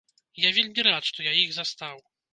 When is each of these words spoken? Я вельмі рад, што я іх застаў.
Я 0.45 0.49
вельмі 0.57 0.87
рад, 0.87 1.03
што 1.11 1.27
я 1.29 1.37
іх 1.43 1.53
застаў. 1.59 1.97